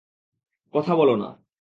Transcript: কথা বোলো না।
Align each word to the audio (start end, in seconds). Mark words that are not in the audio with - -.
কথা 0.73 0.95
বোলো 0.95 1.15
না। 1.15 1.43